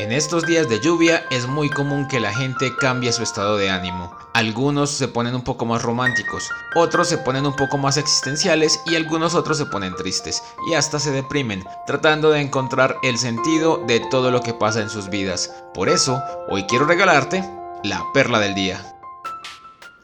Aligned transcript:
En 0.00 0.12
estos 0.12 0.46
días 0.46 0.66
de 0.66 0.80
lluvia 0.80 1.26
es 1.30 1.46
muy 1.46 1.68
común 1.68 2.08
que 2.08 2.20
la 2.20 2.32
gente 2.32 2.74
cambie 2.74 3.12
su 3.12 3.22
estado 3.22 3.58
de 3.58 3.68
ánimo. 3.68 4.16
Algunos 4.32 4.88
se 4.88 5.08
ponen 5.08 5.34
un 5.34 5.42
poco 5.42 5.66
más 5.66 5.82
románticos, 5.82 6.48
otros 6.74 7.06
se 7.06 7.18
ponen 7.18 7.44
un 7.44 7.54
poco 7.54 7.76
más 7.76 7.98
existenciales 7.98 8.80
y 8.86 8.96
algunos 8.96 9.34
otros 9.34 9.58
se 9.58 9.66
ponen 9.66 9.94
tristes 9.96 10.42
y 10.70 10.72
hasta 10.72 10.98
se 10.98 11.10
deprimen, 11.10 11.62
tratando 11.86 12.30
de 12.30 12.40
encontrar 12.40 12.96
el 13.02 13.18
sentido 13.18 13.84
de 13.86 14.00
todo 14.10 14.30
lo 14.30 14.40
que 14.40 14.54
pasa 14.54 14.80
en 14.80 14.88
sus 14.88 15.10
vidas. 15.10 15.52
Por 15.74 15.90
eso, 15.90 16.18
hoy 16.48 16.64
quiero 16.64 16.86
regalarte 16.86 17.44
la 17.84 18.02
perla 18.14 18.40
del 18.40 18.54
día. 18.54 18.99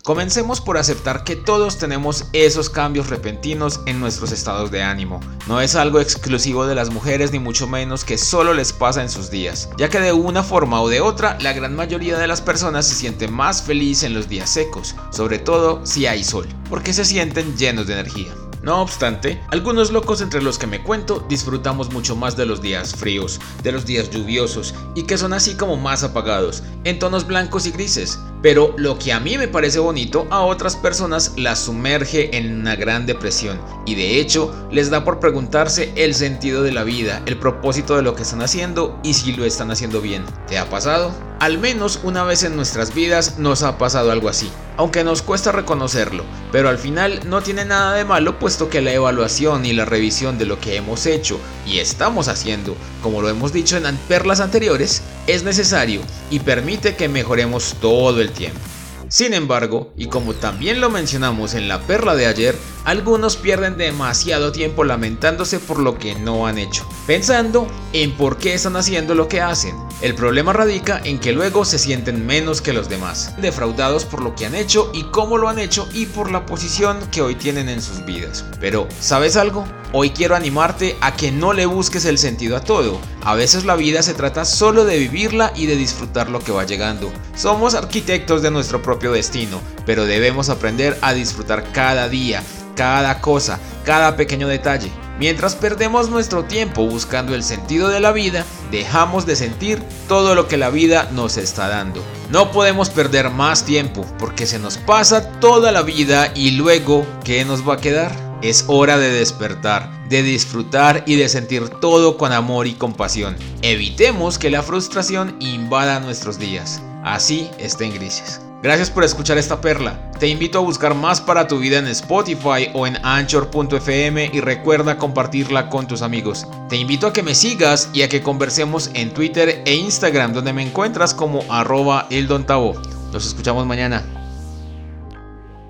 Comencemos 0.06 0.60
por 0.60 0.78
aceptar 0.78 1.24
que 1.24 1.34
todos 1.34 1.78
tenemos 1.78 2.26
esos 2.32 2.70
cambios 2.70 3.10
repentinos 3.10 3.80
en 3.86 3.98
nuestros 3.98 4.30
estados 4.30 4.70
de 4.70 4.80
ánimo. 4.80 5.18
No 5.48 5.60
es 5.60 5.74
algo 5.74 5.98
exclusivo 5.98 6.64
de 6.64 6.76
las 6.76 6.90
mujeres 6.90 7.32
ni 7.32 7.40
mucho 7.40 7.66
menos 7.66 8.04
que 8.04 8.16
solo 8.16 8.54
les 8.54 8.72
pasa 8.72 9.02
en 9.02 9.08
sus 9.08 9.32
días, 9.32 9.68
ya 9.76 9.88
que 9.88 9.98
de 9.98 10.12
una 10.12 10.44
forma 10.44 10.80
o 10.80 10.88
de 10.88 11.00
otra 11.00 11.36
la 11.40 11.52
gran 11.52 11.74
mayoría 11.74 12.18
de 12.18 12.28
las 12.28 12.40
personas 12.40 12.86
se 12.86 12.94
sienten 12.94 13.32
más 13.32 13.62
feliz 13.62 14.04
en 14.04 14.14
los 14.14 14.28
días 14.28 14.48
secos, 14.48 14.94
sobre 15.10 15.40
todo 15.40 15.84
si 15.84 16.06
hay 16.06 16.22
sol, 16.22 16.46
porque 16.70 16.92
se 16.92 17.04
sienten 17.04 17.56
llenos 17.56 17.88
de 17.88 17.94
energía. 17.94 18.32
No 18.66 18.82
obstante, 18.82 19.40
algunos 19.52 19.92
locos 19.92 20.20
entre 20.20 20.42
los 20.42 20.58
que 20.58 20.66
me 20.66 20.82
cuento 20.82 21.24
disfrutamos 21.28 21.92
mucho 21.92 22.16
más 22.16 22.36
de 22.36 22.46
los 22.46 22.60
días 22.60 22.94
fríos, 22.94 23.40
de 23.62 23.70
los 23.70 23.86
días 23.86 24.10
lluviosos 24.10 24.74
y 24.94 25.04
que 25.04 25.18
son 25.18 25.32
así 25.32 25.56
como 25.56 25.76
más 25.76 26.02
apagados, 26.02 26.64
en 26.82 26.98
tonos 26.98 27.26
blancos 27.28 27.66
y 27.66 27.70
grises. 27.70 28.18
Pero 28.42 28.74
lo 28.76 28.98
que 28.98 29.12
a 29.12 29.20
mí 29.20 29.38
me 29.38 29.48
parece 29.48 29.78
bonito, 29.78 30.26
a 30.30 30.42
otras 30.42 30.76
personas 30.76 31.32
las 31.36 31.58
sumerge 31.60 32.36
en 32.36 32.60
una 32.60 32.76
gran 32.76 33.06
depresión 33.06 33.60
y 33.86 33.94
de 33.94 34.20
hecho 34.20 34.54
les 34.70 34.90
da 34.90 35.04
por 35.04 35.20
preguntarse 35.20 35.92
el 35.96 36.14
sentido 36.14 36.62
de 36.62 36.72
la 36.72 36.84
vida, 36.84 37.22
el 37.26 37.38
propósito 37.38 37.96
de 37.96 38.02
lo 38.02 38.14
que 38.14 38.22
están 38.22 38.42
haciendo 38.42 38.98
y 39.02 39.14
si 39.14 39.32
lo 39.32 39.44
están 39.44 39.70
haciendo 39.70 40.00
bien. 40.00 40.24
¿Te 40.46 40.58
ha 40.58 40.68
pasado? 40.68 41.12
Al 41.38 41.58
menos 41.58 42.00
una 42.02 42.24
vez 42.24 42.44
en 42.44 42.56
nuestras 42.56 42.94
vidas 42.94 43.38
nos 43.38 43.62
ha 43.62 43.76
pasado 43.76 44.10
algo 44.10 44.28
así, 44.28 44.50
aunque 44.78 45.04
nos 45.04 45.20
cuesta 45.20 45.52
reconocerlo, 45.52 46.24
pero 46.50 46.70
al 46.70 46.78
final 46.78 47.20
no 47.26 47.42
tiene 47.42 47.66
nada 47.66 47.94
de 47.94 48.06
malo 48.06 48.38
puesto 48.38 48.70
que 48.70 48.80
la 48.80 48.92
evaluación 48.92 49.66
y 49.66 49.74
la 49.74 49.84
revisión 49.84 50.38
de 50.38 50.46
lo 50.46 50.58
que 50.60 50.76
hemos 50.76 51.04
hecho 51.04 51.38
y 51.66 51.78
estamos 51.78 52.28
haciendo, 52.28 52.74
como 53.02 53.20
lo 53.20 53.28
hemos 53.28 53.52
dicho 53.52 53.76
en 53.76 53.96
perlas 54.08 54.40
anteriores, 54.40 55.02
es 55.26 55.42
necesario 55.42 56.00
y 56.30 56.40
permite 56.40 56.96
que 56.96 57.08
mejoremos 57.08 57.76
todo 57.80 58.20
el 58.20 58.30
tiempo. 58.30 58.60
Sin 59.08 59.34
embargo, 59.34 59.92
y 59.96 60.06
como 60.06 60.34
también 60.34 60.80
lo 60.80 60.90
mencionamos 60.90 61.54
en 61.54 61.68
la 61.68 61.80
perla 61.82 62.16
de 62.16 62.26
ayer, 62.26 62.56
algunos 62.84 63.36
pierden 63.36 63.76
demasiado 63.76 64.50
tiempo 64.50 64.82
lamentándose 64.82 65.60
por 65.60 65.78
lo 65.78 65.96
que 65.96 66.16
no 66.16 66.46
han 66.46 66.58
hecho, 66.58 66.88
pensando 67.06 67.68
en 67.92 68.16
por 68.16 68.38
qué 68.38 68.54
están 68.54 68.76
haciendo 68.76 69.14
lo 69.14 69.28
que 69.28 69.40
hacen. 69.40 69.85
El 70.02 70.14
problema 70.14 70.52
radica 70.52 71.00
en 71.04 71.18
que 71.18 71.32
luego 71.32 71.64
se 71.64 71.78
sienten 71.78 72.26
menos 72.26 72.60
que 72.60 72.74
los 72.74 72.90
demás, 72.90 73.34
defraudados 73.40 74.04
por 74.04 74.20
lo 74.20 74.34
que 74.34 74.44
han 74.44 74.54
hecho 74.54 74.90
y 74.92 75.04
cómo 75.04 75.38
lo 75.38 75.48
han 75.48 75.58
hecho 75.58 75.88
y 75.94 76.04
por 76.04 76.30
la 76.30 76.44
posición 76.44 76.98
que 77.10 77.22
hoy 77.22 77.34
tienen 77.34 77.70
en 77.70 77.80
sus 77.80 78.04
vidas. 78.04 78.44
Pero, 78.60 78.88
¿sabes 79.00 79.38
algo? 79.38 79.66
Hoy 79.94 80.10
quiero 80.10 80.36
animarte 80.36 80.96
a 81.00 81.16
que 81.16 81.32
no 81.32 81.54
le 81.54 81.64
busques 81.64 82.04
el 82.04 82.18
sentido 82.18 82.58
a 82.58 82.60
todo. 82.60 83.00
A 83.24 83.34
veces 83.34 83.64
la 83.64 83.74
vida 83.74 84.02
se 84.02 84.12
trata 84.12 84.44
solo 84.44 84.84
de 84.84 84.98
vivirla 84.98 85.50
y 85.56 85.64
de 85.64 85.76
disfrutar 85.76 86.28
lo 86.28 86.40
que 86.40 86.52
va 86.52 86.66
llegando. 86.66 87.10
Somos 87.34 87.74
arquitectos 87.74 88.42
de 88.42 88.50
nuestro 88.50 88.82
propio 88.82 89.12
destino, 89.12 89.62
pero 89.86 90.04
debemos 90.04 90.50
aprender 90.50 90.98
a 91.00 91.14
disfrutar 91.14 91.72
cada 91.72 92.10
día, 92.10 92.42
cada 92.76 93.22
cosa, 93.22 93.58
cada 93.86 94.14
pequeño 94.14 94.46
detalle. 94.46 94.90
Mientras 95.18 95.54
perdemos 95.56 96.10
nuestro 96.10 96.44
tiempo 96.44 96.86
buscando 96.86 97.34
el 97.34 97.42
sentido 97.42 97.88
de 97.88 98.00
la 98.00 98.12
vida, 98.12 98.44
dejamos 98.70 99.24
de 99.24 99.34
sentir 99.34 99.82
todo 100.08 100.34
lo 100.34 100.46
que 100.46 100.58
la 100.58 100.68
vida 100.68 101.08
nos 101.12 101.38
está 101.38 101.68
dando. 101.68 102.02
No 102.30 102.52
podemos 102.52 102.90
perder 102.90 103.30
más 103.30 103.64
tiempo 103.64 104.04
porque 104.18 104.46
se 104.46 104.58
nos 104.58 104.76
pasa 104.76 105.30
toda 105.40 105.72
la 105.72 105.82
vida 105.82 106.32
y 106.34 106.50
luego, 106.52 107.06
¿qué 107.24 107.44
nos 107.44 107.66
va 107.66 107.74
a 107.74 107.80
quedar? 107.80 108.14
Es 108.42 108.64
hora 108.68 108.98
de 108.98 109.10
despertar, 109.10 109.90
de 110.08 110.22
disfrutar 110.22 111.02
y 111.06 111.16
de 111.16 111.30
sentir 111.30 111.68
todo 111.80 112.18
con 112.18 112.32
amor 112.32 112.66
y 112.66 112.74
compasión. 112.74 113.36
Evitemos 113.62 114.38
que 114.38 114.50
la 114.50 114.62
frustración 114.62 115.36
invada 115.40 116.00
nuestros 116.00 116.38
días. 116.38 116.82
Así 117.02 117.48
estén 117.58 117.94
grises. 117.94 118.45
Gracias 118.62 118.90
por 118.90 119.04
escuchar 119.04 119.38
esta 119.38 119.60
perla. 119.60 120.10
Te 120.18 120.28
invito 120.28 120.58
a 120.58 120.62
buscar 120.62 120.94
más 120.94 121.20
para 121.20 121.46
tu 121.46 121.58
vida 121.58 121.78
en 121.78 121.86
Spotify 121.88 122.70
o 122.72 122.86
en 122.86 122.96
anchor.fm 123.04 124.30
y 124.32 124.40
recuerda 124.40 124.96
compartirla 124.96 125.68
con 125.68 125.86
tus 125.86 126.02
amigos. 126.02 126.46
Te 126.68 126.76
invito 126.76 127.06
a 127.06 127.12
que 127.12 127.22
me 127.22 127.34
sigas 127.34 127.90
y 127.92 128.02
a 128.02 128.08
que 128.08 128.22
conversemos 128.22 128.90
en 128.94 129.12
Twitter 129.12 129.62
e 129.66 129.74
Instagram 129.74 130.32
donde 130.32 130.52
me 130.52 130.62
encuentras 130.62 131.12
como 131.12 131.44
arroba 131.52 132.06
eldontavo. 132.10 132.74
Nos 133.12 133.26
escuchamos 133.26 133.66
mañana. 133.66 134.02